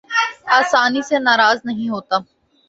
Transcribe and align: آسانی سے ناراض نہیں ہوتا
آسانی 0.59 1.01
سے 1.01 1.17
ناراض 1.19 1.57
نہیں 1.65 1.89
ہوتا 1.89 2.15